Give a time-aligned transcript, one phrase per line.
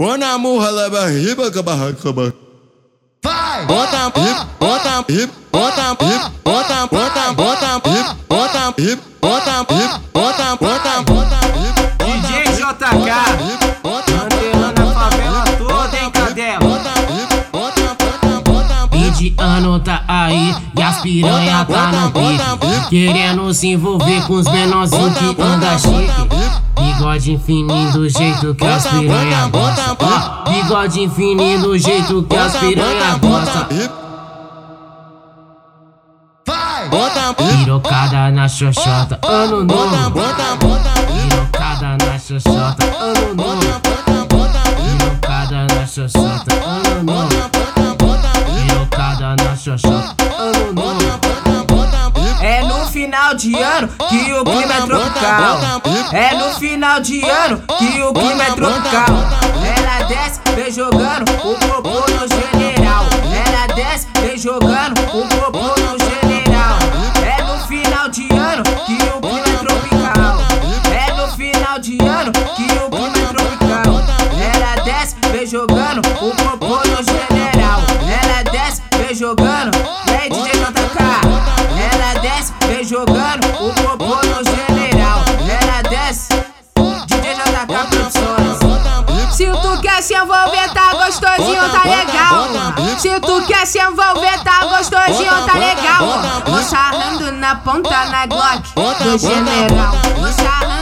[0.00, 2.32] Põe na murra, leva riba, caba, caba.
[3.24, 3.66] Vai!
[3.66, 10.54] Bota, hip, bota, hip, bota, hip, bota, bota, bota, hip, bota, hip, bota, hip, bota,
[10.54, 13.10] bota, bota, hip, DJ JK,
[13.82, 16.78] Mandela na favela toda em cadela.
[18.94, 25.18] Indiano tá aí e as piranha tá no pique Querendo se envolver com os menorzinhos
[25.18, 26.37] que anda chique
[27.08, 27.38] Bigode
[27.92, 29.96] do jeito que as piranha gosta.
[30.46, 33.66] Bigode fininho do jeito que as piranha gosta.
[37.34, 40.10] Pirocada na xoxota, ano novo.
[40.10, 43.80] bota, bota, Pirocada na xoxota, ano novo.
[44.76, 47.28] Pirocada na xoxota, ano novo.
[48.66, 50.17] Pirocada na xoxota,
[53.28, 55.60] final de ano que o clima é tropical.
[56.12, 59.06] É no final de ano que o clima é tropical.
[59.76, 63.04] Ela desce, vem jogando o popô no general.
[63.46, 66.78] Ela desce, vem jogando o popô no general.
[67.22, 70.38] É no final de ano que o clima é tropical.
[70.90, 73.94] É no final de ano que o clima é tropical.
[74.54, 77.47] Ela desce, vem jogando o popô no general.
[92.98, 96.42] Se tu quer se envolver, tá gostosinho, tá legal.
[96.44, 99.92] Vou sarrando na ponta na Glock do general.
[100.16, 100.77] Vou sarrando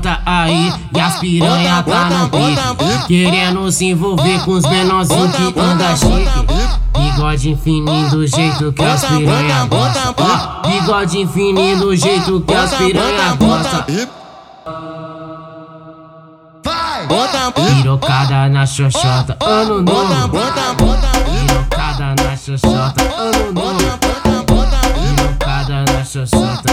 [0.00, 5.58] Tá aí e as piranha tá no pique Querendo se envolver com os menorzinhos que
[5.58, 6.30] anda chique.
[6.96, 10.14] Bigode fininho do jeito que as piranha gosta.
[10.68, 13.84] Bigode fininho do jeito que as piranha gosta.
[17.52, 20.30] Pirocada na xoxota, ano novo.
[21.26, 23.78] Pirocada na xoxota, ano novo.
[24.94, 26.71] Pirocada na xoxota,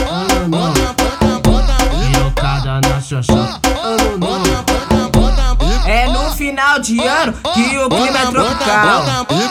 [6.90, 9.04] de ano que o clima é tropical.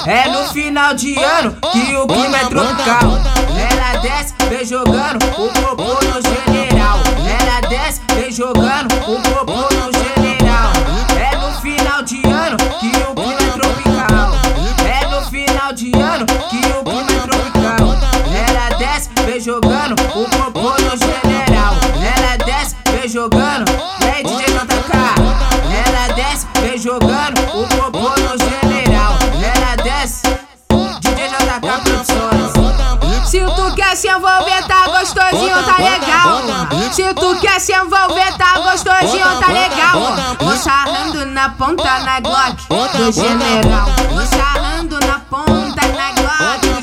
[0.06, 3.20] É no final de ano que o clima é tropical.
[3.70, 6.98] Ela desce, vem jogando o popô no general.
[7.40, 10.72] Ela desce, vem jogando o popô no general.
[11.16, 14.32] É no final de ano que o clima é tropical.
[14.84, 17.98] É no final de ano que o clima é tropical.
[18.48, 21.74] Ela desce, vem jogando o popô no general.
[22.02, 23.70] Ela desce, vem jogando.
[24.02, 25.48] Aí, DJ JK?
[25.86, 26.46] Ela desce,
[26.80, 29.14] jogando o popô no general.
[29.42, 30.22] Ela desce,
[31.00, 33.28] DJ JK Produções.
[33.28, 36.42] Se tu quer se envolver, tá gostosinho, tá legal.
[36.92, 40.36] Se tu quer se envolver, tá gostosinho, tá legal.
[40.38, 43.86] Vou sarrando na ponta na Glock do general.
[44.08, 46.77] Vou sarrando na ponta na Glock